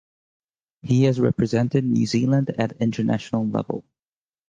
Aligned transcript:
He 0.81 1.03
has 1.03 1.19
represented 1.19 1.83
New 1.83 2.07
Zealand 2.07 2.55
at 2.57 2.81
international 2.81 3.45
level. 3.47 3.85